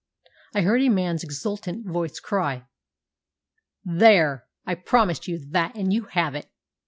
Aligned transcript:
I 0.55 0.61
heard 0.61 0.81
a 0.81 0.89
man's 0.89 1.23
exultant 1.23 1.87
voice 1.87 2.19
cry, 2.19 2.65
'There! 3.85 4.47
I 4.65 4.73
promised 4.73 5.27
you 5.27 5.37
that, 5.51 5.75
and 5.77 5.93
you 5.93 6.05
have 6.05 6.33
it!' 6.33 6.49